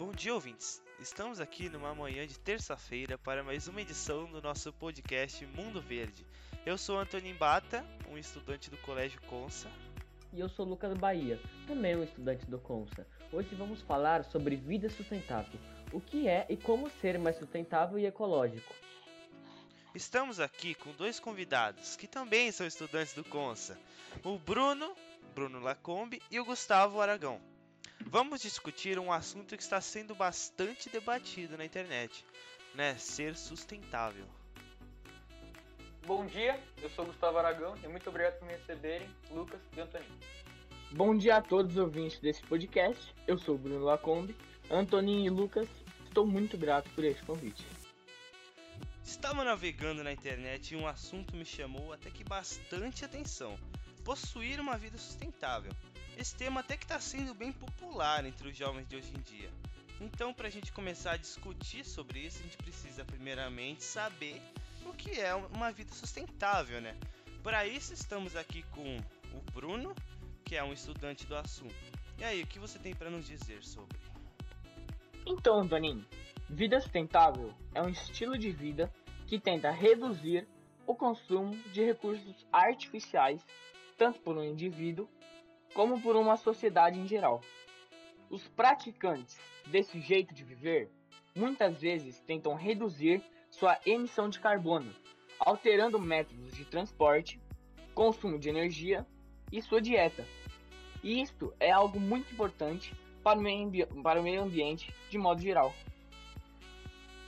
[0.00, 0.82] Bom dia, ouvintes!
[0.98, 6.26] Estamos aqui numa manhã de terça-feira para mais uma edição do nosso podcast Mundo Verde.
[6.64, 9.68] Eu sou Antônio Bata, um estudante do Colégio Consa.
[10.32, 13.06] E eu sou Lucas Bahia, também um estudante do Consa.
[13.30, 15.60] Hoje vamos falar sobre vida sustentável,
[15.92, 18.74] o que é e como ser mais sustentável e ecológico.
[19.94, 23.78] Estamos aqui com dois convidados que também são estudantes do Consa:
[24.24, 24.96] o Bruno,
[25.34, 27.49] Bruno Lacombe, e o Gustavo Aragão.
[28.06, 32.24] Vamos discutir um assunto que está sendo bastante debatido na internet,
[32.74, 32.94] né?
[32.96, 34.24] Ser sustentável.
[36.06, 40.18] Bom dia, eu sou Gustavo Aragão e muito obrigado por me receberem, Lucas e Antoninho.
[40.92, 43.14] Bom dia a todos os ouvintes desse podcast.
[43.26, 44.34] Eu sou o Bruno Lacombe.
[44.68, 45.68] Antoninho e Lucas,
[46.04, 47.64] estou muito grato por esse convite.
[49.04, 53.56] Estava navegando na internet e um assunto me chamou até que bastante atenção:
[54.04, 55.72] possuir uma vida sustentável.
[56.20, 59.50] Esse tema até que está sendo bem popular entre os jovens de hoje em dia.
[59.98, 64.38] Então, para a gente começar a discutir sobre isso, a gente precisa primeiramente saber
[64.84, 66.94] o que é uma vida sustentável, né?
[67.42, 68.98] Para isso, estamos aqui com
[69.32, 69.96] o Bruno,
[70.44, 71.74] que é um estudante do assunto.
[72.18, 73.98] E aí, o que você tem para nos dizer sobre?
[75.24, 76.04] Então, Toninho,
[76.50, 78.92] vida sustentável é um estilo de vida
[79.26, 80.46] que tenta reduzir
[80.86, 83.42] o consumo de recursos artificiais,
[83.96, 85.08] tanto por um indivíduo
[85.74, 87.40] como por uma sociedade em geral.
[88.28, 90.90] Os praticantes desse jeito de viver
[91.34, 94.94] muitas vezes tentam reduzir sua emissão de carbono,
[95.38, 97.40] alterando métodos de transporte,
[97.94, 99.06] consumo de energia
[99.50, 100.24] e sua dieta.
[101.02, 105.40] E isto é algo muito importante para o meio, para o meio ambiente de modo
[105.40, 105.74] geral.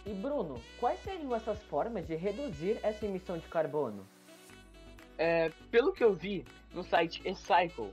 [0.05, 4.07] E Bruno, quais seriam essas formas de reduzir essa emissão de carbono?
[5.17, 7.93] É, pelo que eu vi no site eCycle,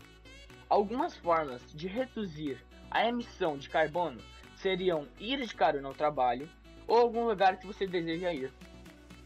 [0.69, 4.21] Algumas formas de reduzir a emissão de carbono
[4.55, 6.47] seriam ir de carona ao trabalho
[6.87, 8.53] ou algum lugar que você deseja ir,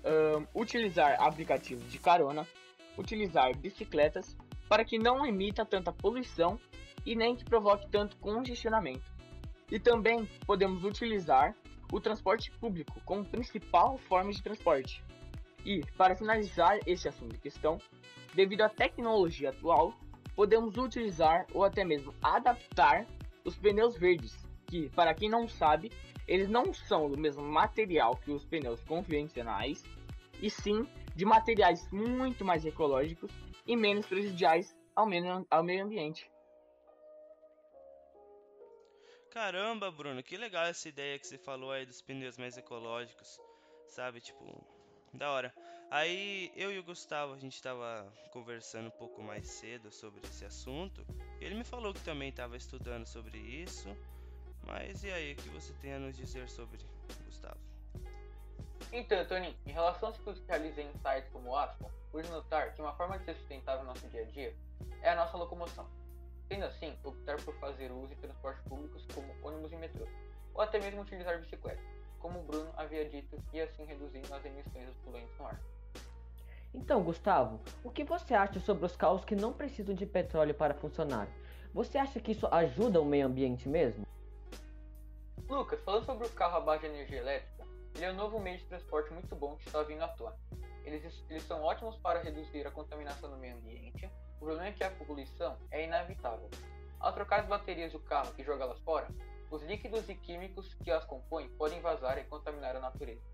[0.06, 2.48] um, utilizar aplicativos de carona,
[2.98, 4.38] utilizar bicicletas
[4.70, 6.58] para que não emita tanta poluição
[7.06, 9.12] e nem que provoque tanto congestionamento.
[9.70, 11.54] E também podemos utilizar
[11.92, 15.04] o transporte público como principal forma de transporte.
[15.66, 17.78] E, para finalizar esse assunto de questão,
[18.34, 19.94] devido à tecnologia atual,
[20.36, 23.06] podemos utilizar ou até mesmo adaptar
[23.46, 24.36] os pneus verdes,
[24.68, 25.92] que, para quem não sabe,
[26.28, 29.84] eles não são do mesmo material que os pneus convencionais,
[30.42, 33.32] e sim de materiais muito mais ecológicos
[33.68, 36.30] e menos prejudiciais ao meio, ao meio ambiente.
[39.32, 43.40] Caramba, Bruno, que legal essa ideia que você falou aí dos pneus mais ecológicos,
[43.88, 44.22] sabe?
[44.22, 44.64] Tipo,
[45.14, 45.54] da hora.
[45.92, 50.44] Aí eu e o Gustavo, a gente tava conversando um pouco mais cedo sobre esse
[50.44, 51.06] assunto.
[51.40, 53.96] Ele me falou que também estava estudando sobre isso.
[54.66, 56.80] Mas e aí, o que você tem a nos dizer sobre,
[57.26, 57.60] Gustavo?
[58.92, 62.74] Então, Tony, em relação aos estudos que realizei em sites como o Aspen, pude notar
[62.74, 64.56] que uma forma de ser sustentável no nosso dia a dia
[65.02, 65.88] é a nossa locomoção.
[66.48, 70.08] Sendo assim, optar por fazer uso de transportes públicos como ônibus e metrô,
[70.54, 71.82] ou até mesmo utilizar bicicleta,
[72.20, 75.60] como o Bruno havia dito, e assim reduzindo as emissões dos poluentes no ar.
[76.74, 80.74] Então, Gustavo, o que você acha sobre os carros que não precisam de petróleo para
[80.74, 81.28] funcionar?
[81.74, 84.06] Você acha que isso ajuda o meio ambiente mesmo?
[85.48, 87.64] Lucas, falando sobre o carro a de energia elétrica,
[87.96, 90.36] ele é um novo meio de transporte muito bom que está vindo à tona.
[90.84, 94.84] Eles, eles são ótimos para reduzir a contaminação no meio ambiente, o problema é que
[94.84, 96.50] a poluição é inevitável.
[97.00, 99.08] Ao trocar as baterias do carro e jogá-las fora,
[99.50, 103.33] os líquidos e químicos que as compõem podem vazar e contaminar a natureza.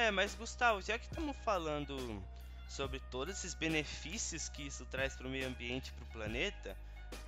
[0.00, 2.24] É, mas Gustavo, já que estamos falando
[2.66, 6.74] sobre todos esses benefícios que isso traz para o meio ambiente para o planeta,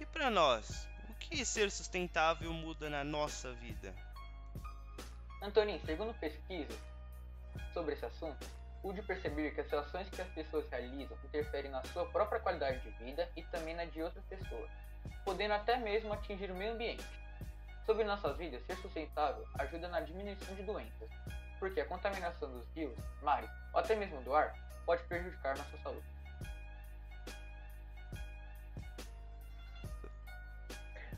[0.01, 3.95] e para nós, o que ser sustentável muda na nossa vida?
[5.43, 6.79] Antoninho, segundo pesquisas
[7.75, 8.47] sobre esse assunto,
[8.81, 13.05] pude perceber que as ações que as pessoas realizam interferem na sua própria qualidade de
[13.05, 14.71] vida e também na de outras pessoas,
[15.27, 17.05] podendo até mesmo atingir o meio ambiente.
[17.85, 21.11] Sobre nossas vidas, ser sustentável ajuda na diminuição de doenças,
[21.63, 24.53] porque a contaminação dos rios, mares ou até mesmo do ar
[24.85, 26.03] pode prejudicar nossa saúde.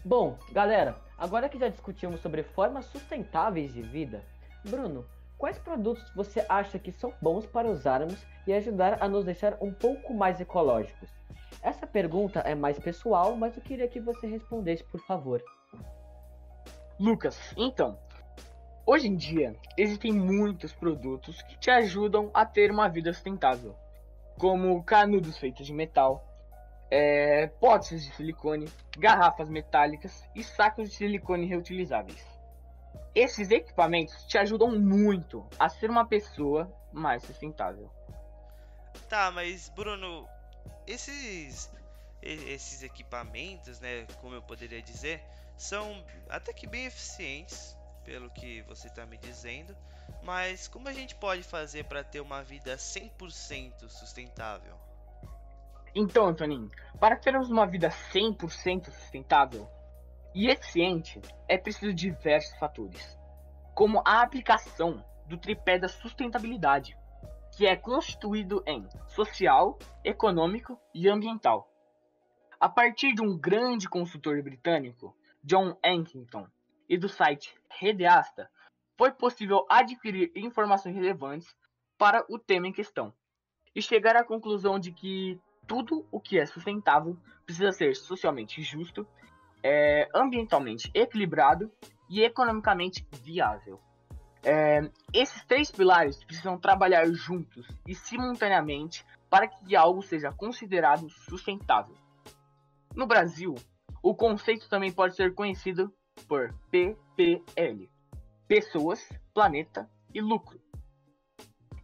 [0.05, 4.23] Bom, galera, agora que já discutimos sobre formas sustentáveis de vida,
[4.63, 5.07] Bruno,
[5.39, 9.73] quais produtos você acha que são bons para usarmos e ajudar a nos deixar um
[9.73, 11.09] pouco mais ecológicos?
[11.63, 15.43] Essa pergunta é mais pessoal, mas eu queria que você respondesse, por favor.
[17.01, 17.99] Lucas, então,
[18.87, 23.75] Hoje em dia, existem muitos produtos que te ajudam a ter uma vida sustentável,
[24.39, 26.23] como canudos feitos de metal,
[26.91, 32.23] é, potes de silicone, garrafas metálicas e sacos de silicone reutilizáveis.
[33.15, 37.91] Esses equipamentos te ajudam muito a ser uma pessoa mais sustentável.
[39.09, 40.29] Tá, mas Bruno,
[40.87, 41.73] esses
[42.23, 45.23] esses equipamentos, né, como eu poderia dizer,
[45.57, 49.77] são até que bem eficientes, pelo que você está me dizendo,
[50.23, 54.75] mas como a gente pode fazer para ter uma vida 100% sustentável?
[55.95, 59.69] Então, Antoninho, para termos uma vida 100% sustentável
[60.35, 63.19] e eficiente, é preciso diversos fatores,
[63.75, 66.97] como a aplicação do tripé da sustentabilidade,
[67.57, 71.71] que é constituído em social, econômico e ambiental.
[72.59, 76.49] A partir de um grande consultor britânico, John Ankington,
[76.95, 78.49] e do site Redeasta,
[78.97, 81.53] foi possível adquirir informações relevantes
[81.99, 83.13] para o tema em questão
[83.75, 89.05] e chegar à conclusão de que tudo o que é sustentável precisa ser socialmente justo,
[89.61, 91.69] é, ambientalmente equilibrado
[92.09, 93.81] e economicamente viável.
[94.45, 101.97] É, esses três pilares precisam trabalhar juntos e simultaneamente para que algo seja considerado sustentável.
[102.95, 103.57] No Brasil,
[104.01, 105.93] o conceito também pode ser conhecido
[106.29, 107.91] por PPL:
[108.47, 110.61] Pessoas, Planeta e Lucro.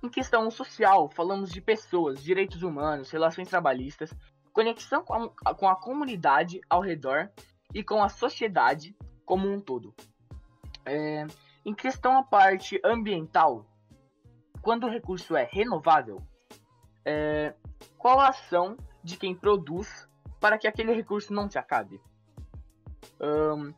[0.03, 4.15] Em questão social, falamos de pessoas, direitos humanos, relações trabalhistas,
[4.53, 7.31] conexão com a, com a comunidade ao redor
[7.75, 8.97] e com a sociedade
[9.27, 9.94] como um todo.
[10.87, 11.27] É,
[11.65, 13.67] em questão a parte ambiental,
[14.62, 16.23] quando o recurso é renovável,
[17.05, 17.55] é,
[17.99, 20.09] qual a ação de quem produz
[20.41, 22.00] para que aquele recurso não se acabe?
[23.21, 23.75] Um,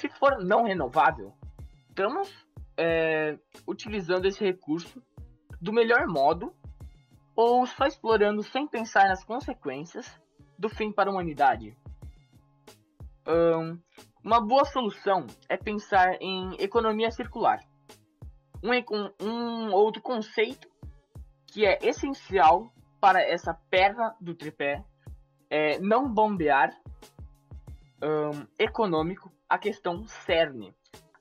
[0.00, 1.34] se for não renovável,
[1.90, 2.32] estamos
[2.76, 5.02] é, utilizando esse recurso
[5.60, 6.54] do melhor modo
[7.36, 10.10] ou só explorando sem pensar nas consequências
[10.58, 11.76] do fim para a humanidade?
[13.28, 13.78] Um,
[14.24, 17.60] uma boa solução é pensar em economia circular.
[18.62, 20.66] Um, um outro conceito
[21.46, 24.82] que é essencial para essa perna do tripé
[25.50, 26.70] é não bombear
[28.02, 30.72] um, econômico a questão cerne.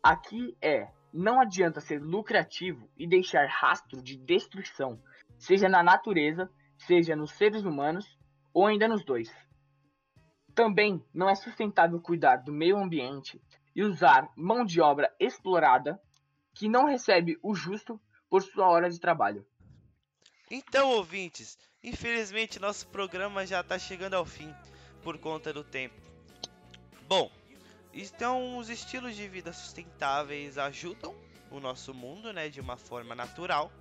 [0.03, 5.01] Aqui é não adianta ser lucrativo e deixar rastro de destruição,
[5.39, 6.47] seja na natureza,
[6.77, 8.05] seja nos seres humanos
[8.53, 9.29] ou ainda nos dois.
[10.53, 13.41] Também não é sustentável cuidar do meio ambiente
[13.75, 15.99] e usar mão de obra explorada
[16.53, 17.99] que não recebe o justo
[18.29, 19.43] por sua hora de trabalho.
[20.51, 24.53] Então, ouvintes, infelizmente nosso programa já está chegando ao fim
[25.03, 25.95] por conta do tempo.
[27.07, 27.31] Bom,
[27.93, 31.15] então os estilos de vida sustentáveis ajudam
[31.51, 33.71] o nosso mundo, né, de uma forma natural,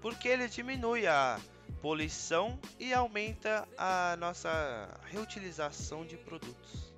[0.00, 1.38] porque ele diminui a
[1.80, 6.92] poluição e aumenta a nossa reutilização de produtos.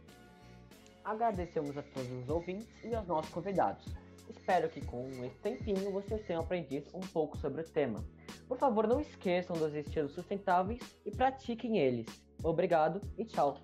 [1.05, 3.85] Agradecemos a todos os ouvintes e aos nossos convidados.
[4.29, 8.05] Espero que com esse tempinho vocês tenham aprendido um pouco sobre o tema.
[8.47, 12.07] Por favor, não esqueçam dos estilos sustentáveis e pratiquem eles.
[12.43, 13.61] Obrigado e tchau!